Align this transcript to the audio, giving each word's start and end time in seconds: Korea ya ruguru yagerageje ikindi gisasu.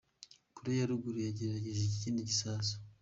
Korea 0.55 0.79
ya 0.81 0.89
ruguru 0.91 1.17
yagerageje 1.27 1.83
ikindi 1.85 2.29
gisasu. 2.29 2.75